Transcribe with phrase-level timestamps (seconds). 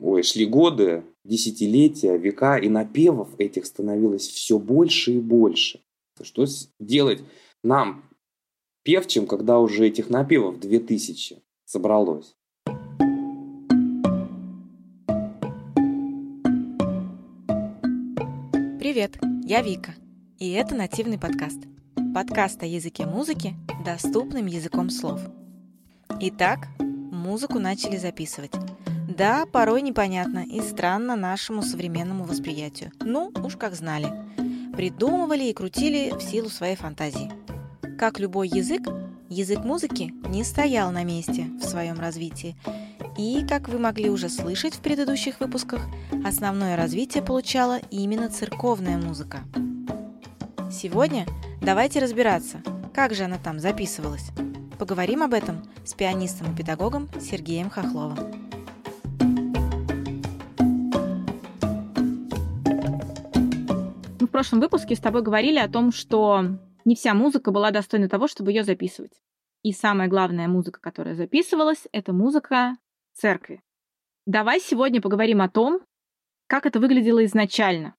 [0.00, 5.80] ой, шли годы, десятилетия, века, и напевов этих становилось все больше и больше.
[6.22, 6.46] Что
[6.78, 7.22] делать
[7.62, 8.04] нам,
[8.82, 12.34] певчим, когда уже этих напевов 2000 собралось?
[18.78, 19.94] Привет, я Вика,
[20.38, 21.60] и это нативный подкаст.
[22.14, 23.54] Подкаст о языке музыки
[23.84, 25.20] доступным языком слов.
[26.20, 28.52] Итак, музыку начали записывать.
[29.10, 32.92] Да, порой непонятно и странно нашему современному восприятию.
[33.00, 34.08] Ну, уж как знали.
[34.76, 37.30] Придумывали и крутили в силу своей фантазии.
[37.98, 38.82] Как любой язык,
[39.28, 42.56] язык музыки не стоял на месте в своем развитии.
[43.18, 45.82] И, как вы могли уже слышать в предыдущих выпусках,
[46.24, 49.40] основное развитие получала именно церковная музыка.
[50.70, 51.26] Сегодня
[51.60, 52.62] давайте разбираться,
[52.94, 54.30] как же она там записывалась.
[54.78, 58.49] Поговорим об этом с пианистом и педагогом Сергеем Хохловым.
[64.30, 66.44] Прошлом выпуске с тобой говорили о том, что
[66.84, 69.12] не вся музыка была достойна того, чтобы ее записывать.
[69.62, 72.76] И самая главная музыка, которая записывалась, это музыка
[73.12, 73.62] церкви.
[74.26, 75.80] Давай сегодня поговорим о том,
[76.46, 77.94] как это выглядело изначально,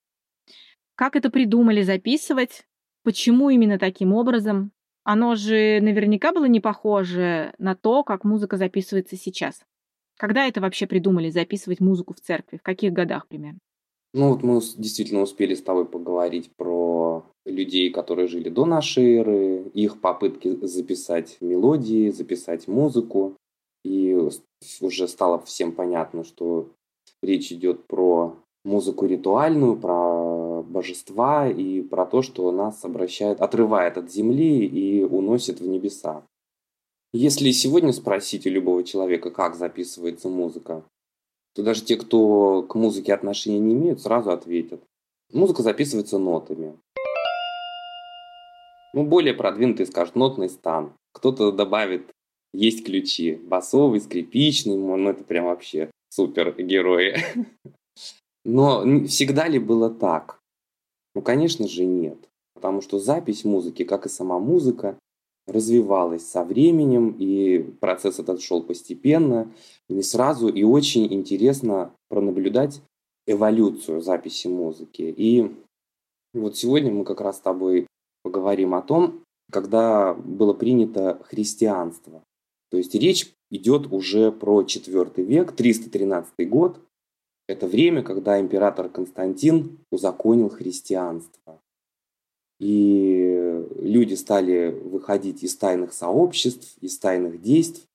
[0.95, 2.65] как это придумали записывать,
[3.03, 4.71] почему именно таким образом.
[5.03, 9.63] Оно же наверняка было не похоже на то, как музыка записывается сейчас.
[10.17, 12.57] Когда это вообще придумали записывать музыку в церкви?
[12.57, 13.59] В каких годах примерно?
[14.13, 19.63] Ну вот мы действительно успели с тобой поговорить про людей, которые жили до нашей эры,
[19.73, 23.37] их попытки записать мелодии, записать музыку.
[23.83, 24.15] И
[24.81, 26.69] уже стало всем понятно, что
[27.23, 34.11] речь идет про музыку ритуальную, про божества и про то, что нас обращает, отрывает от
[34.11, 36.23] земли и уносит в небеса.
[37.13, 40.83] Если сегодня спросить у любого человека, как записывается музыка,
[41.53, 44.81] то даже те, кто к музыке отношения не имеют, сразу ответят.
[45.33, 46.77] Музыка записывается нотами.
[48.93, 50.93] Ну, более продвинутый скажет нотный стан.
[51.13, 52.11] Кто-то добавит
[52.53, 53.35] есть ключи.
[53.35, 57.15] Басовый, скрипичный, ну это прям вообще супер герои.
[58.43, 60.39] Но всегда ли было так?
[61.15, 62.17] Ну, конечно же, нет.
[62.53, 64.97] Потому что запись музыки, как и сама музыка,
[65.51, 69.51] развивалась со временем, и процесс этот шел постепенно,
[69.89, 72.81] не сразу, и очень интересно пронаблюдать
[73.27, 75.13] эволюцию записи музыки.
[75.15, 75.51] И
[76.33, 77.87] вот сегодня мы как раз с тобой
[78.23, 82.23] поговорим о том, когда было принято христианство.
[82.69, 86.79] То есть речь идет уже про IV век, 313 год.
[87.47, 91.59] Это время, когда император Константин узаконил христианство.
[92.59, 97.85] И люди стали выходить из тайных сообществ, из тайных действий,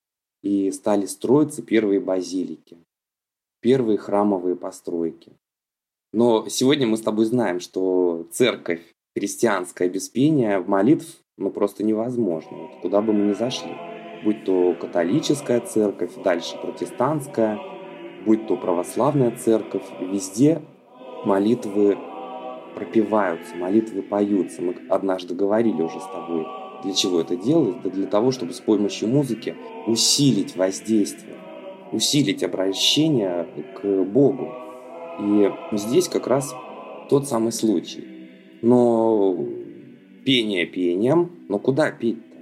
[0.43, 2.77] и стали строиться первые базилики,
[3.61, 5.31] первые храмовые постройки.
[6.13, 8.81] Но сегодня мы с тобой знаем, что церковь,
[9.15, 13.71] христианское без пения, молитв ну, просто невозможно, вот куда бы мы ни зашли.
[14.23, 17.59] Будь то католическая церковь, дальше протестантская,
[18.25, 20.61] будь то православная церковь, везде
[21.25, 21.97] молитвы
[22.77, 24.61] пропиваются, молитвы поются.
[24.61, 26.45] Мы однажды говорили уже с тобой,
[26.83, 27.81] для чего это делать?
[27.81, 29.55] Да для того, чтобы с помощью музыки
[29.87, 31.35] усилить воздействие,
[31.91, 33.47] усилить обращение
[33.81, 34.51] к Богу.
[35.19, 36.53] И здесь как раз
[37.09, 38.29] тот самый случай.
[38.61, 39.35] Но
[40.23, 42.37] пение пением, но куда петь-то?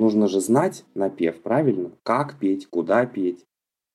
[0.00, 1.92] Нужно же знать напев, правильно?
[2.02, 3.46] Как петь, куда петь.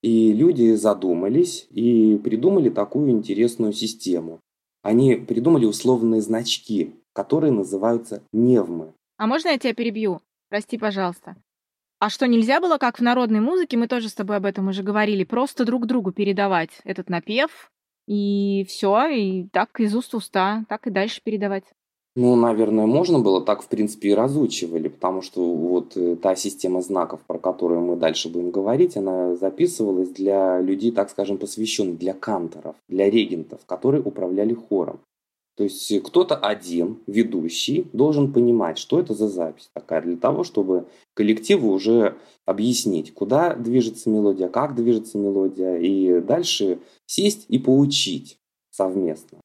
[0.01, 4.39] И люди задумались и придумали такую интересную систему
[4.85, 8.93] они придумали условные значки, которые называются невмы.
[9.17, 10.21] А можно я тебя перебью?
[10.49, 11.35] Прости, пожалуйста.
[11.97, 14.83] А что, нельзя было, как в народной музыке, мы тоже с тобой об этом уже
[14.83, 17.71] говорили, просто друг другу передавать этот напев,
[18.05, 21.63] и все, и так из уст в уста, так и дальше передавать?
[22.17, 26.81] Ну, наверное, можно было, так, в принципе, и разучивали, потому что вот э, та система
[26.81, 32.13] знаков, про которую мы дальше будем говорить, она записывалась для людей, так скажем, посвященных, для
[32.13, 35.01] канторов, для регентов, которые управляли хором.
[35.57, 40.45] То есть э, кто-то один, ведущий, должен понимать, что это за запись такая, для того,
[40.45, 40.85] чтобы
[41.15, 42.15] коллективу уже
[42.45, 48.37] объяснить, куда движется мелодия, как движется мелодия, и дальше сесть и поучить
[48.71, 49.39] совместно.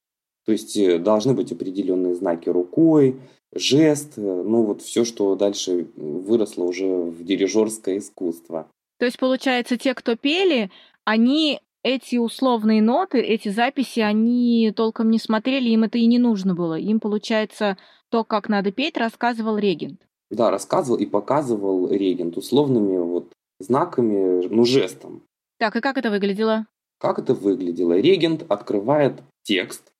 [0.50, 3.20] То есть э, должны быть определенные знаки рукой,
[3.54, 8.66] жест, э, ну вот все, что дальше выросло уже в дирижерское искусство.
[8.98, 10.72] То есть, получается, те, кто пели,
[11.04, 16.56] они эти условные ноты, эти записи, они толком не смотрели, им это и не нужно
[16.56, 16.76] было.
[16.76, 17.76] Им, получается,
[18.08, 20.00] то, как надо петь, рассказывал регент.
[20.32, 25.22] Да, рассказывал и показывал регент условными вот знаками, ну, жестом.
[25.60, 26.66] Так, и как это выглядело?
[26.98, 27.96] Как это выглядело?
[28.00, 29.92] Регент открывает текст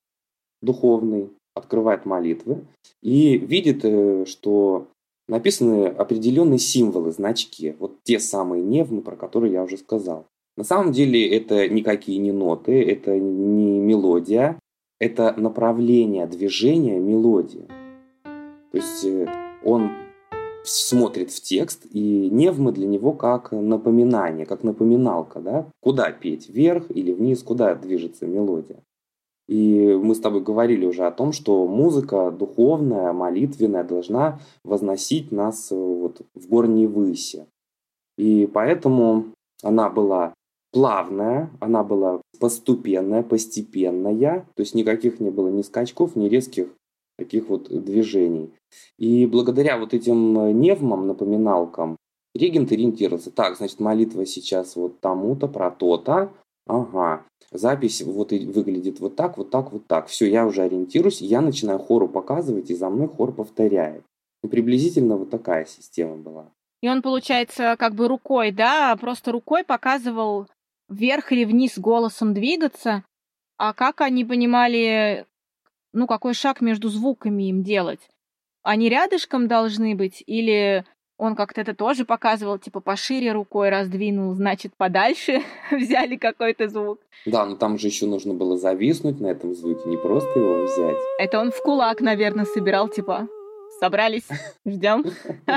[0.61, 2.65] духовный, открывает молитвы
[3.01, 4.87] и видит, э, что
[5.27, 10.25] написаны определенные символы, значки, вот те самые невмы, про которые я уже сказал.
[10.57, 14.59] На самом деле это никакие не ноты, это не мелодия,
[14.99, 17.67] это направление движения мелодии.
[18.71, 19.27] То есть э,
[19.63, 19.91] он
[20.63, 26.85] смотрит в текст, и невмы для него как напоминание, как напоминалка, да, куда петь, вверх
[26.89, 28.83] или вниз, куда движется мелодия.
[29.51, 35.73] И мы с тобой говорили уже о том, что музыка духовная, молитвенная должна возносить нас
[35.73, 37.47] э, вот в горние выси.
[38.17, 39.25] И поэтому
[39.61, 40.33] она была
[40.71, 46.69] плавная, она была постепенная, постепенная, то есть никаких не было ни скачков, ни резких
[47.17, 48.53] таких вот движений.
[48.97, 51.97] И благодаря вот этим э, невмам, напоминалкам,
[52.33, 53.31] регент ориентировался.
[53.31, 56.31] Так, значит, молитва сейчас вот тому-то, про то-то.
[56.67, 60.07] Ага, запись вот и выглядит вот так, вот так, вот так.
[60.07, 64.03] Все, я уже ориентируюсь, я начинаю хору показывать, и за мной хор повторяет.
[64.43, 66.51] И приблизительно вот такая система была.
[66.81, 70.47] И он, получается, как бы рукой, да, просто рукой показывал
[70.89, 73.03] вверх или вниз голосом двигаться.
[73.57, 75.27] А как они понимали,
[75.93, 78.09] ну, какой шаг между звуками им делать?
[78.63, 80.85] Они рядышком должны быть или
[81.21, 86.99] он как-то это тоже показывал, типа пошире рукой раздвинул, значит, подальше взяли какой-то звук.
[87.27, 90.97] Да, но там же еще нужно было зависнуть на этом звуке, не просто его взять.
[91.19, 93.27] Это он в кулак, наверное, собирал, типа,
[93.79, 94.27] собрались,
[94.65, 95.05] ждем.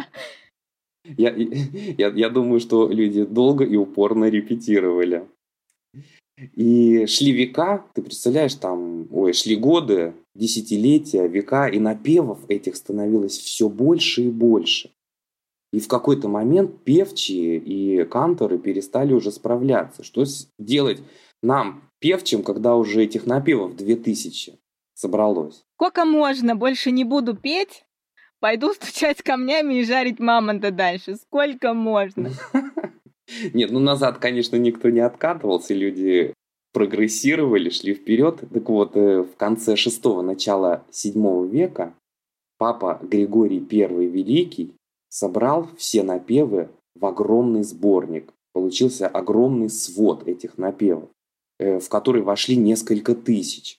[1.19, 1.35] Я,
[1.99, 5.29] я, я думаю, что люди долго и упорно репетировали.
[6.55, 13.37] И шли века, ты представляешь, там, ой, шли годы, десятилетия, века, и напевов этих становилось
[13.37, 14.91] все больше и больше.
[15.75, 20.05] И в какой-то момент певчие и канторы перестали уже справляться.
[20.05, 20.25] Что
[20.57, 21.03] делать
[21.43, 24.57] нам, певчим, когда уже этих напевов 2000
[24.95, 25.65] собралось?
[25.75, 26.55] Сколько можно?
[26.55, 27.85] Больше не буду петь?
[28.39, 31.17] Пойду стучать камнями и жарить мамонта дальше.
[31.17, 32.31] Сколько можно?
[33.53, 36.35] Нет, ну назад, конечно, никто не откатывался, люди
[36.73, 38.45] прогрессировали, шли вперед.
[38.53, 41.95] Так вот, э, в конце шестого, начала седьмого века
[42.59, 44.73] папа Григорий I Великий
[45.15, 48.33] собрал все напевы в огромный сборник.
[48.53, 51.09] Получился огромный свод этих напевов,
[51.61, 53.79] э, в который вошли несколько тысяч.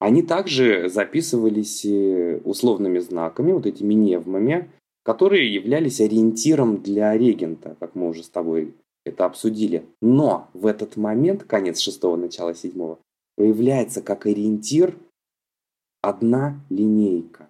[0.00, 4.68] Они также записывались э, условными знаками, вот этими невмами,
[5.04, 9.86] которые являлись ориентиром для регента, как мы уже с тобой это обсудили.
[10.02, 12.98] Но в этот момент, конец шестого, начало седьмого,
[13.36, 14.96] появляется как ориентир
[16.02, 17.48] одна линейка.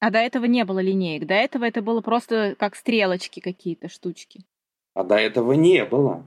[0.00, 1.26] А до этого не было линеек.
[1.26, 4.44] До этого это было просто как стрелочки какие-то, штучки.
[4.94, 6.24] А до этого не было.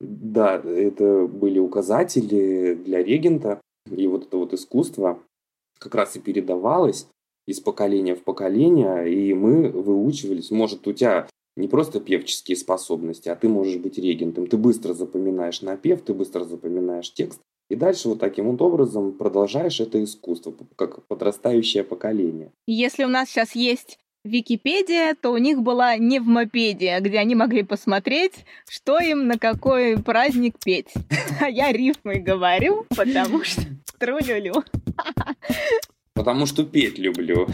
[0.00, 3.60] Да, это были указатели для регента.
[3.90, 5.22] И вот это вот искусство
[5.78, 7.06] как раз и передавалось
[7.46, 10.50] из поколения в поколение, и мы выучивались.
[10.50, 14.48] Может, у тебя не просто певческие способности, а ты можешь быть регентом.
[14.48, 19.80] Ты быстро запоминаешь напев, ты быстро запоминаешь текст, и дальше вот таким вот образом продолжаешь
[19.80, 22.50] это искусство, как подрастающее поколение.
[22.66, 28.44] Если у нас сейчас есть Википедия, то у них была невмопедия, где они могли посмотреть,
[28.68, 30.92] что им на какой праздник петь.
[31.40, 33.62] А я рифмой говорю, потому что
[33.98, 34.64] тру-лю-лю.
[36.14, 37.46] Потому что петь люблю.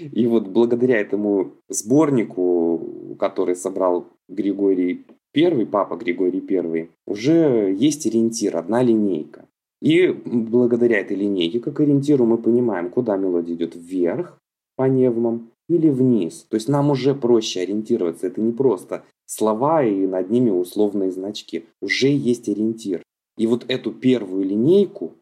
[0.00, 8.56] И вот благодаря этому сборнику, который собрал Григорий I, папа Григорий I, уже есть ориентир,
[8.56, 9.46] одна линейка.
[9.80, 14.38] И благодаря этой линейке, как ориентиру, мы понимаем, куда мелодия идет вверх
[14.76, 16.46] по невмам или вниз.
[16.48, 18.26] То есть нам уже проще ориентироваться.
[18.26, 21.64] Это не просто слова и над ними условные значки.
[21.80, 23.02] Уже есть ориентир.
[23.36, 25.14] И вот эту первую линейку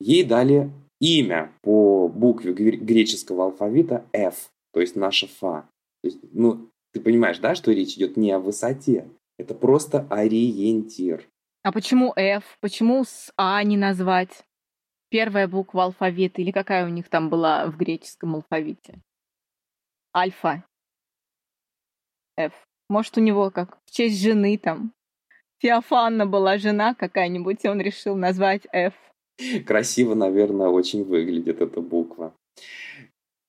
[0.00, 0.70] ей дали
[1.00, 5.68] имя по букве греческого алфавита F, то есть наша фа.
[6.02, 11.28] То есть, ну, ты понимаешь, да, что речь идет не о высоте, это просто ориентир.
[11.62, 12.58] А почему F?
[12.60, 14.44] Почему с А не назвать?
[15.08, 19.00] Первая буква алфавита или какая у них там была в греческом алфавите?
[20.14, 20.64] Альфа.
[22.36, 22.52] F.
[22.88, 24.92] Может, у него как в честь жены там
[25.64, 28.92] Феофанна была жена какая-нибудь, и он решил назвать F.
[29.66, 32.34] Красиво, наверное, очень выглядит эта буква.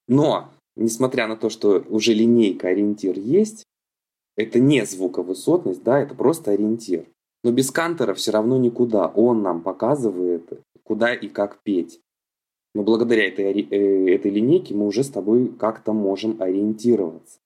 [0.07, 3.64] Но, несмотря на то, что уже линейка ориентир есть,
[4.35, 7.05] это не звуковысотность, да, это просто ориентир.
[7.43, 9.07] Но без кантера все равно никуда.
[9.07, 12.01] Он нам показывает, куда и как петь.
[12.73, 17.39] Но благодаря этой, э, этой линейке мы уже с тобой как-то можем ориентироваться.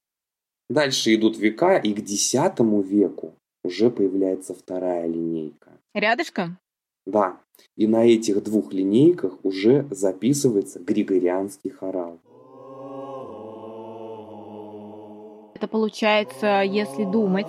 [0.68, 5.70] Дальше идут века, и к X веку уже появляется вторая линейка.
[5.94, 6.58] Рядышком?
[7.06, 7.40] Да.
[7.76, 12.18] И на этих двух линейках уже записывается григорианский хорал.
[15.60, 17.46] Это получается, если думать,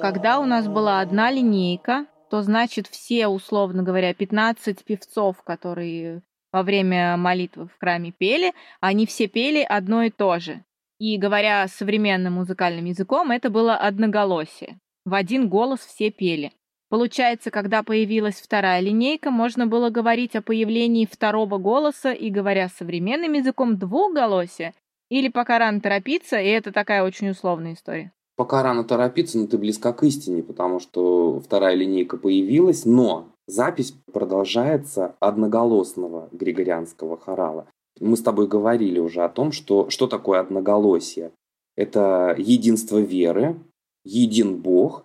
[0.00, 6.62] когда у нас была одна линейка, то значит все, условно говоря, 15 певцов, которые во
[6.62, 10.62] время молитвы в храме пели, они все пели одно и то же.
[11.00, 14.78] И говоря современным музыкальным языком, это было одноголосие.
[15.04, 16.52] В один голос все пели.
[16.88, 23.32] Получается, когда появилась вторая линейка, можно было говорить о появлении второго голоса и, говоря современным
[23.32, 24.72] языком, двухголосия.
[25.10, 28.12] Или пока рано торопиться, и это такая очень условная история.
[28.36, 33.92] Пока рано торопиться, но ты близка к истине, потому что вторая линейка появилась, но запись
[34.12, 37.66] продолжается одноголосного григорианского хорала.
[37.98, 41.32] Мы с тобой говорили уже о том, что, что такое одноголосие.
[41.76, 43.56] Это единство веры,
[44.04, 45.04] един Бог,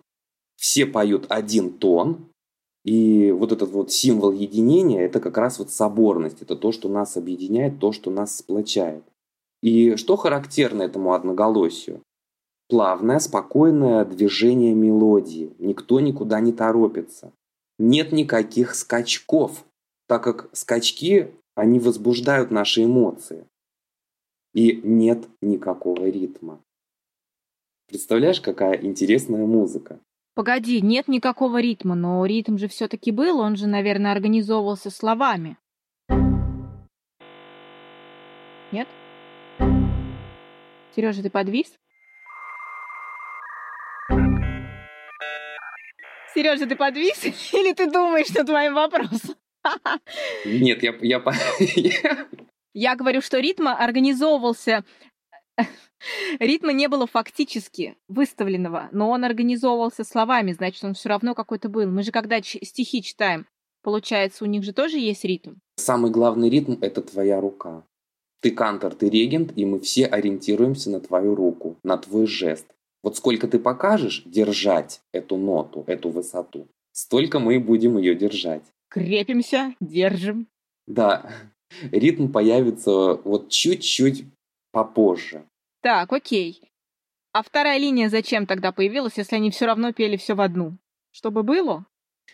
[0.56, 2.30] все поют один тон,
[2.86, 7.18] и вот этот вот символ единения– это как раз вот соборность, это то, что нас
[7.18, 9.04] объединяет, то, что нас сплочает.
[9.62, 12.02] И что характерно этому одноголосию?
[12.68, 15.56] Плавное, спокойное движение мелодии.
[15.60, 17.32] Никто никуда не торопится.
[17.78, 19.66] Нет никаких скачков,
[20.08, 23.46] так как скачки, они возбуждают наши эмоции.
[24.54, 26.60] И нет никакого ритма.
[27.88, 30.00] Представляешь, какая интересная музыка?
[30.34, 35.58] Погоди, нет никакого ритма, но ритм же все-таки был, он же, наверное, организовывался словами.
[38.72, 38.88] Нет?
[40.96, 41.74] Сережа, ты подвис?
[46.34, 47.26] Сережа, ты подвис?
[47.54, 49.36] Или ты думаешь над моим вопросом?
[50.46, 50.96] Нет, я...
[51.02, 51.24] Я,
[52.74, 54.86] я говорю, что ритм организовывался
[56.40, 61.90] Ритма не было фактически выставленного, но он организовывался словами, значит, он все равно какой-то был.
[61.90, 63.48] Мы же когда стихи читаем,
[63.82, 65.56] получается, у них же тоже есть ритм.
[65.78, 67.84] Самый главный ритм– это твоя рука.
[68.46, 72.68] Ты кантор, ты регент, и мы все ориентируемся на твою руку, на твой жест.
[73.02, 78.62] Вот сколько ты покажешь держать эту ноту, эту высоту, столько мы и будем ее держать.
[78.88, 80.46] Крепимся, держим.
[80.86, 81.28] Да,
[81.92, 84.26] ритм появится вот чуть-чуть
[84.72, 85.44] попозже.
[85.82, 86.62] Так, окей.
[87.34, 90.78] А вторая линия зачем тогда появилась, если они все равно пели все в одну?
[91.10, 91.88] Чтобы было?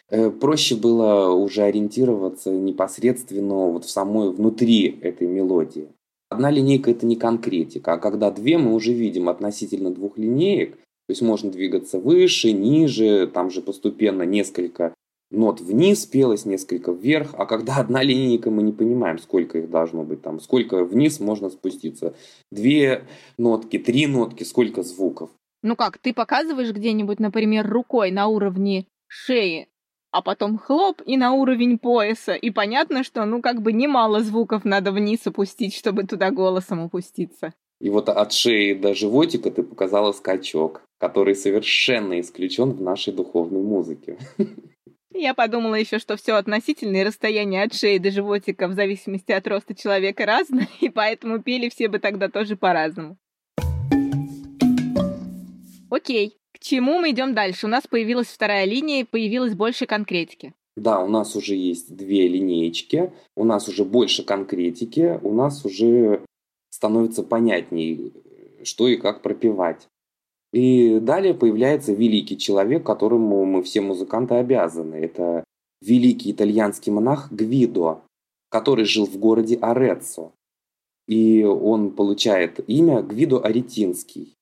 [0.09, 5.87] Э, проще было уже ориентироваться непосредственно вот в самой внутри этой мелодии.
[6.31, 11.09] Одна линейка это не конкретика, а когда две мы уже видим относительно двух линеек, то
[11.09, 14.93] есть можно двигаться выше, ниже, там же постепенно несколько
[15.29, 20.03] нот вниз пелось, несколько вверх, а когда одна линейка, мы не понимаем, сколько их должно
[20.03, 22.13] быть там, сколько вниз можно спуститься.
[22.49, 23.03] Две
[23.37, 25.31] нотки, три нотки, сколько звуков.
[25.63, 29.67] Ну как, ты показываешь где-нибудь, например, рукой на уровне шеи,
[30.11, 34.65] а потом хлоп и на уровень пояса, и понятно, что ну как бы немало звуков
[34.65, 37.53] надо вниз опустить, чтобы туда голосом опуститься.
[37.79, 43.61] И вот от шеи до животика ты показала скачок, который совершенно исключен в нашей духовной
[43.61, 44.17] музыке.
[45.13, 49.73] Я подумала еще, что все относительное расстояние от шеи до животика в зависимости от роста
[49.73, 53.17] человека разное, и поэтому пели все бы тогда тоже по-разному.
[55.89, 57.65] Окей, чему мы идем дальше?
[57.65, 60.53] У нас появилась вторая линия, и появилась больше конкретики.
[60.77, 66.21] Да, у нас уже есть две линеечки, у нас уже больше конкретики, у нас уже
[66.69, 68.13] становится понятней,
[68.63, 69.87] что и как пропивать.
[70.53, 74.95] И далее появляется великий человек, которому мы все музыканты обязаны.
[74.95, 75.43] Это
[75.81, 78.01] великий итальянский монах Гвидо,
[78.49, 80.33] который жил в городе Ореццо.
[81.07, 84.35] И он получает имя Гвидо Аретинский.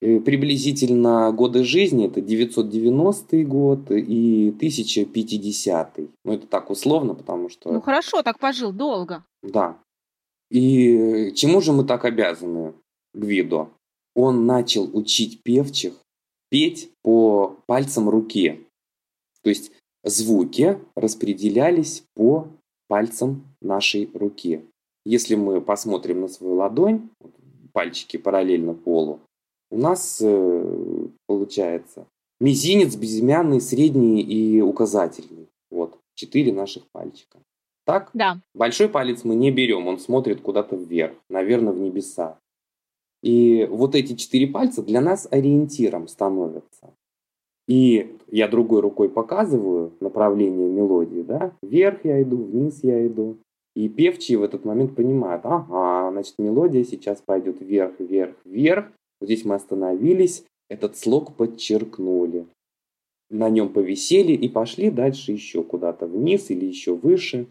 [0.00, 5.98] И приблизительно годы жизни это 990 год и 1050.
[6.24, 7.72] Ну, это так условно, потому что...
[7.72, 9.24] Ну, хорошо, так пожил долго.
[9.42, 9.78] Да.
[10.50, 12.74] И чему же мы так обязаны
[13.14, 13.70] Гвидо?
[14.14, 15.94] он начал учить певчих
[16.50, 18.64] петь по пальцам руки.
[19.42, 19.72] То есть
[20.04, 22.48] звуки распределялись по
[22.88, 24.64] пальцам нашей руки.
[25.04, 27.10] Если мы посмотрим на свою ладонь,
[27.72, 29.20] пальчики параллельно полу,
[29.70, 32.06] у нас э, получается
[32.40, 35.48] мизинец, безымянный, средний и указательный.
[35.70, 37.38] Вот, четыре наших пальчика.
[37.84, 38.10] Так?
[38.14, 38.40] Да.
[38.54, 42.38] Большой палец мы не берем, он смотрит куда-то вверх, наверное, в небеса.
[43.22, 46.94] И вот эти четыре пальца для нас ориентиром становятся.
[47.66, 53.38] И я другой рукой показываю направление мелодии, да, вверх я иду, вниз я иду.
[53.74, 58.86] И певчие в этот момент понимают, ага, значит, мелодия сейчас пойдет вверх, вверх, вверх,
[59.24, 62.46] Здесь мы остановились, этот слог подчеркнули.
[63.30, 67.46] На нем повисели и пошли дальше еще куда-то вниз или еще выше.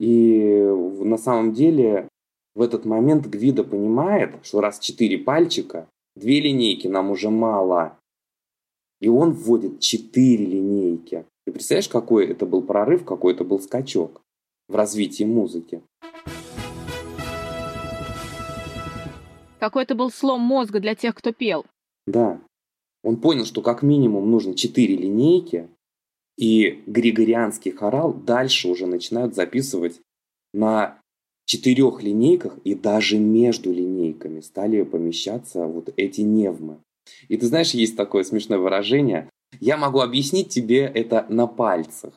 [0.00, 0.62] И
[1.00, 2.08] на самом деле
[2.54, 7.98] в этот момент Гвида понимает, что раз четыре пальчика, две линейки нам уже мало.
[9.00, 11.26] И он вводит четыре линейки.
[11.44, 14.22] Ты представляешь, какой это был прорыв, какой это был скачок
[14.66, 15.82] в развитии музыки?
[19.58, 21.66] Какой это был слом мозга для тех, кто пел.
[22.06, 22.40] Да.
[23.02, 25.68] Он понял, что как минимум нужно четыре линейки,
[26.38, 30.00] и григорианский хорал дальше уже начинают записывать
[30.54, 31.00] на
[31.46, 36.78] четырех линейках и даже между линейками стали помещаться вот эти невмы.
[37.28, 39.28] И ты знаешь, есть такое смешное выражение.
[39.60, 42.14] Я могу объяснить тебе это на пальцах.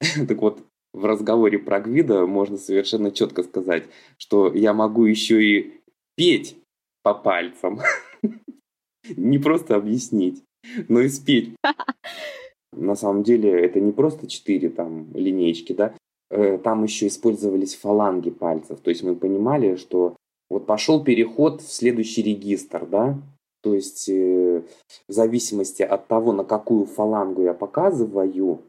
[0.28, 0.64] Так вот,
[0.94, 3.84] в разговоре про Гвида можно совершенно четко сказать,
[4.16, 5.80] что я могу еще и
[6.16, 6.56] петь
[7.02, 7.80] по пальцам.
[9.16, 10.42] Не просто объяснить,
[10.88, 11.54] но и спеть.
[12.72, 15.94] На самом деле это не просто четыре там линейки, да,
[16.30, 18.80] э, там еще использовались фаланги пальцев.
[18.80, 20.16] То есть мы понимали, что
[20.48, 23.18] вот пошел переход в следующий регистр, да,
[23.62, 24.62] то есть э,
[25.08, 28.62] в зависимости от того, на какую фалангу я показываю,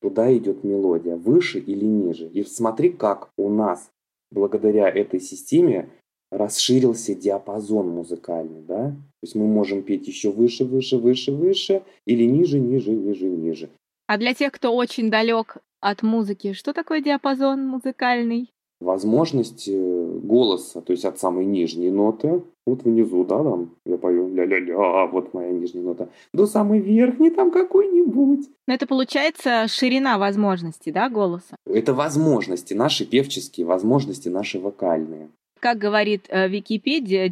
[0.00, 2.28] туда идет мелодия, выше или ниже.
[2.28, 3.90] И смотри, как у нас
[4.30, 5.90] благодаря этой системе
[6.30, 8.90] расширился диапазон музыкальный, да?
[8.90, 13.70] То есть мы можем петь еще выше, выше, выше, выше или ниже, ниже, ниже, ниже.
[14.06, 18.50] А для тех, кто очень далек от музыки, что такое диапазон музыкальный?
[18.80, 24.28] Возможность э, голоса, то есть от самой нижней ноты, вот внизу, да, там я пою
[24.28, 28.46] ля-ля-ля, вот моя нижняя нота, до самой верхней там какой-нибудь.
[28.68, 31.56] Но это получается ширина возможностей, да, голоса?
[31.66, 35.28] Это возможности, наши певческие возможности, наши вокальные.
[35.60, 37.30] Как говорит э, Википедия,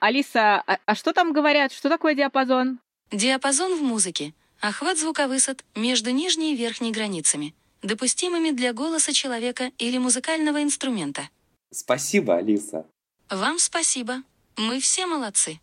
[0.00, 1.72] Алиса, а, а что там говорят?
[1.72, 2.78] Что такое диапазон?
[3.10, 9.98] Диапазон в музыке– охват звуковысот между нижней и верхней границами, допустимыми для голоса человека или
[9.98, 11.28] музыкального инструмента.
[11.72, 12.86] Спасибо, Алиса.
[13.30, 14.22] Вам спасибо.
[14.56, 15.60] Мы все молодцы.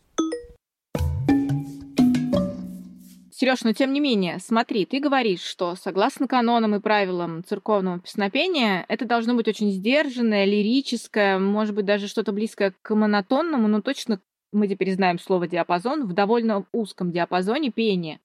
[3.44, 8.86] Сереж, но тем не менее, смотри, ты говоришь, что согласно канонам и правилам церковного песнопения,
[8.88, 14.22] это должно быть очень сдержанное, лирическое, может быть, даже что-то близкое к монотонному, но точно
[14.54, 18.22] мы теперь знаем слово диапазон в довольно узком диапазоне пения.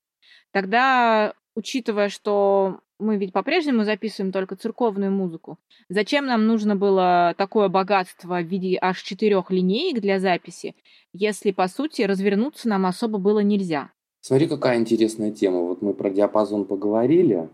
[0.53, 7.67] Тогда, учитывая, что мы ведь по-прежнему записываем только церковную музыку, зачем нам нужно было такое
[7.67, 10.77] богатство в виде аж четырех линеек для записи,
[11.11, 13.91] если, по сути, развернуться нам особо было нельзя?
[14.21, 15.61] Смотри, какая интересная тема.
[15.61, 17.49] Вот мы про диапазон поговорили,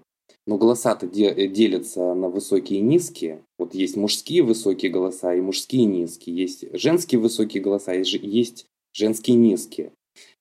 [0.47, 3.43] но голоса-то де- делятся на высокие и низкие.
[3.58, 6.36] Вот есть мужские высокие голоса и мужские низкие.
[6.36, 9.91] Есть женские высокие голоса и есть женские низкие.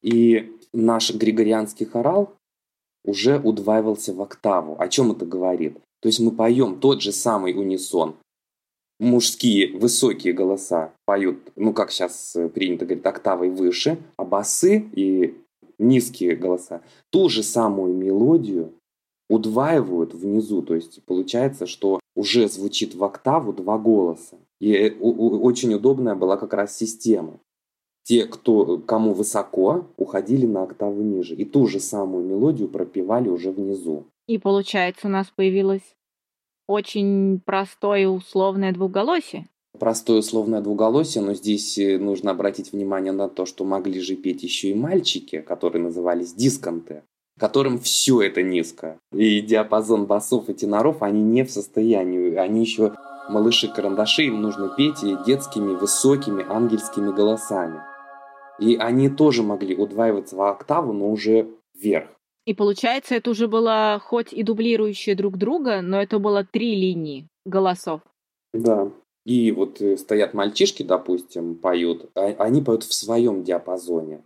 [0.03, 2.35] И наш григорианский хорал
[3.05, 4.77] уже удваивался в октаву.
[4.79, 5.77] О чем это говорит?
[6.01, 8.17] То есть мы поем тот же самый унисон.
[9.01, 15.35] Мужские высокие голоса поют, ну как сейчас принято говорить, октавой выше, а басы и
[15.79, 18.73] низкие голоса, ту же самую мелодию
[19.29, 20.63] удваивают внизу.
[20.63, 24.37] То есть получается, что уже звучит в октаву два голоса.
[24.61, 27.41] И э, очень удобная была как раз система.
[28.05, 31.35] Те, кто, кому высоко, уходили на октаву ниже.
[31.35, 34.05] И ту же самую мелодию пропевали уже внизу.
[34.27, 35.97] И получается, у нас появилось
[36.67, 43.47] очень простое условное двуголосие простое условное двуголосие, но здесь э, нужно обратить внимание на то,
[43.47, 47.03] что могли же петь еще и мальчики, которые назывались дисконты,
[47.39, 48.99] которым все это низко.
[49.13, 52.95] И диапазон басов и теноров, они не в состоянии, они еще
[53.29, 57.81] малыши-карандаши, им нужно петь и детскими, высокими, ангельскими голосами.
[58.61, 62.09] И они тоже могли удваиваться в октаву, но уже вверх.
[62.45, 67.27] И получается, это уже было хоть и дублирующие друг друга, но это было три линии
[67.45, 68.03] голосов.
[68.53, 68.91] Да.
[69.25, 74.23] И вот э, стоят мальчишки, допустим, поют, а они поют в своем диапазоне.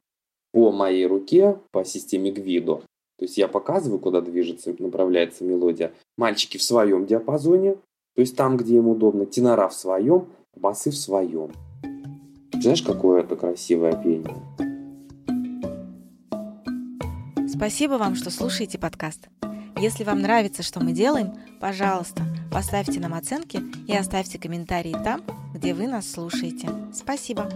[0.53, 2.83] По моей руке, по системе Гвидо.
[3.19, 5.93] То есть я показываю, куда движется, направляется мелодия.
[6.17, 7.75] Мальчики в своем диапазоне,
[8.15, 9.27] то есть там, где им удобно.
[9.27, 11.53] Тенора в своем, басы в своем.
[12.61, 14.35] Знаешь, какое это красивое пение?
[17.49, 19.29] Спасибо вам, что слушаете подкаст.
[19.77, 25.23] Если вам нравится, что мы делаем, пожалуйста, поставьте нам оценки и оставьте комментарии там,
[25.55, 26.69] где вы нас слушаете.
[26.93, 27.49] Спасибо!